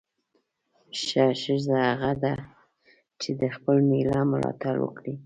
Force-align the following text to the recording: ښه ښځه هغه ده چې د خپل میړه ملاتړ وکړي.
ښه 1.01 1.25
ښځه 1.41 1.77
هغه 1.89 2.11
ده 2.23 2.33
چې 3.21 3.29
د 3.41 3.43
خپل 3.55 3.77
میړه 3.89 4.19
ملاتړ 4.31 4.75
وکړي. 4.81 5.15